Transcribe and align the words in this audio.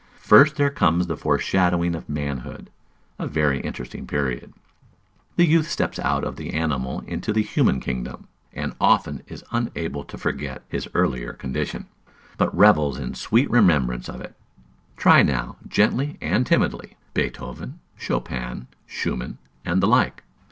First 0.17 0.55
there 0.55 0.71
comes 0.71 1.05
the 1.05 1.15
foreshadowing 1.15 1.93
of 1.93 2.09
manhood, 2.09 2.71
a 3.19 3.27
very 3.27 3.59
interesting 3.61 4.07
period. 4.07 4.51
The 5.35 5.45
youth 5.45 5.69
steps 5.69 5.99
out 5.99 6.23
of 6.23 6.37
the 6.37 6.55
animal 6.55 7.01
into 7.01 7.31
the 7.31 7.43
human 7.43 7.79
kingdom, 7.79 8.27
and 8.51 8.73
often 8.81 9.21
is 9.27 9.43
unable 9.51 10.03
to 10.05 10.17
forget 10.17 10.63
his 10.67 10.89
earlier 10.95 11.33
condition, 11.33 11.85
but 12.39 12.57
revels 12.57 12.97
in 12.97 13.13
sweet 13.13 13.47
remembrance 13.51 14.09
of 14.09 14.21
it. 14.21 14.33
Try 14.97 15.21
now, 15.21 15.57
gently 15.67 16.17
and 16.19 16.47
timidly, 16.47 16.97
Beethoven, 17.13 17.79
Chopin, 17.95 18.69
Schumann, 18.87 19.37
and 19.63 19.83
the 19.83 19.87
like. 19.87 20.23